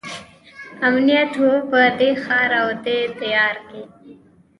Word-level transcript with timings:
امنیت 0.87 1.31
وو 1.41 1.53
په 1.69 1.81
دې 1.99 2.09
ښار 2.23 2.49
او 2.61 2.69
دې 2.85 2.99
دیار 3.21 3.55
کې. 3.69 3.81